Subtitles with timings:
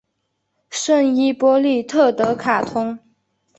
[0.71, 2.97] 圣伊波利特德卡通。